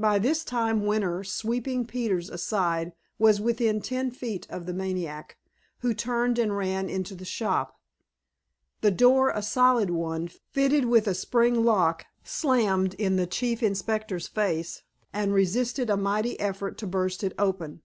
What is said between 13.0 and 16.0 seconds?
the Chief Inspector's face, and resisted a